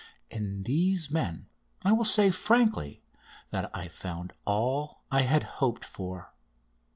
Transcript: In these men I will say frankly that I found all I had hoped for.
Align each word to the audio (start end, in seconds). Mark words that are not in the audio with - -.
In 0.31 0.63
these 0.63 1.11
men 1.11 1.45
I 1.83 1.91
will 1.91 2.05
say 2.05 2.31
frankly 2.31 3.03
that 3.51 3.69
I 3.71 3.87
found 3.87 4.33
all 4.45 5.03
I 5.11 5.21
had 5.21 5.43
hoped 5.61 5.85
for. 5.85 6.33